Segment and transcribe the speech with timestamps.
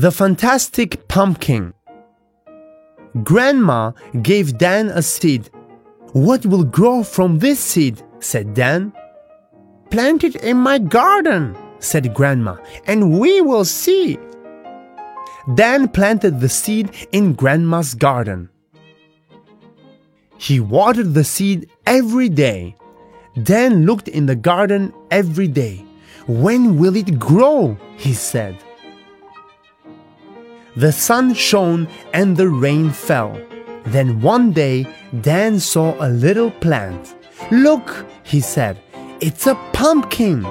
[0.00, 1.74] The Fantastic Pumpkin.
[3.22, 3.92] Grandma
[4.22, 5.50] gave Dan a seed.
[6.14, 8.02] What will grow from this seed?
[8.18, 8.94] said Dan.
[9.90, 14.18] Plant it in my garden, said Grandma, and we will see.
[15.54, 18.48] Dan planted the seed in Grandma's garden.
[20.38, 22.74] He watered the seed every day.
[23.42, 25.84] Dan looked in the garden every day.
[26.26, 27.76] When will it grow?
[27.98, 28.56] he said.
[30.76, 33.38] The sun shone and the rain fell.
[33.86, 34.86] Then one day,
[35.20, 37.16] Dan saw a little plant.
[37.50, 38.78] Look, he said,
[39.20, 40.42] it's a pumpkin.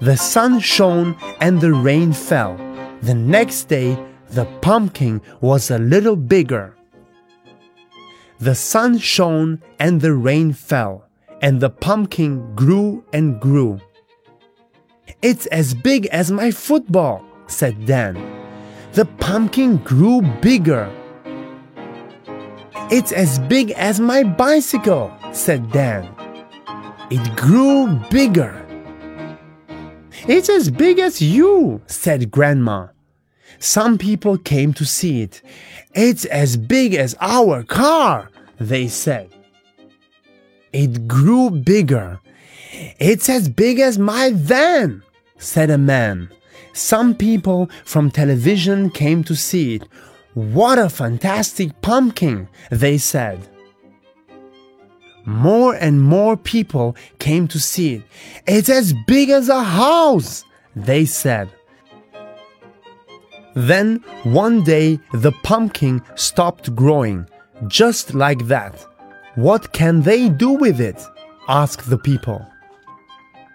[0.00, 2.56] The sun shone and the rain fell.
[3.02, 3.96] The next day,
[4.30, 6.76] the pumpkin was a little bigger.
[8.38, 11.06] The sun shone and the rain fell,
[11.40, 13.80] and the pumpkin grew and grew.
[15.22, 18.37] It's as big as my football, said Dan.
[18.98, 20.90] The pumpkin grew bigger.
[22.90, 26.12] It's as big as my bicycle, said Dan.
[27.08, 28.66] It grew bigger.
[30.26, 32.88] It's as big as you, said Grandma.
[33.60, 35.42] Some people came to see it.
[35.94, 39.32] It's as big as our car, they said.
[40.72, 42.18] It grew bigger.
[42.98, 45.04] It's as big as my van,
[45.36, 46.30] said a man.
[46.72, 49.88] Some people from television came to see it.
[50.34, 53.48] What a fantastic pumpkin, they said.
[55.24, 58.02] More and more people came to see it.
[58.46, 61.50] It's as big as a house, they said.
[63.54, 67.28] Then, one day, the pumpkin stopped growing,
[67.66, 68.86] just like that.
[69.34, 71.04] What can they do with it?
[71.48, 72.46] asked the people.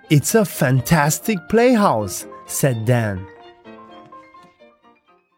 [0.09, 3.32] It's a fantastic playhouse, said Dan.